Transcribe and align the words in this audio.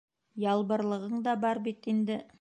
Ялбырлығың 0.43 1.21
да 1.29 1.37
бар 1.47 1.63
бит 1.69 1.91
инде. 1.95 2.23